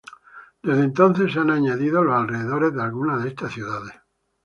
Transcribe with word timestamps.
Desde 0.63 0.81
entonces, 0.83 1.31
se 1.31 1.39
han 1.41 1.51
añadido 1.51 2.03
los 2.03 2.15
alrededores 2.19 2.73
de 2.73 2.81
algunas 2.81 3.21
de 3.21 3.29
estas 3.29 3.51
ciudades. 3.53 3.93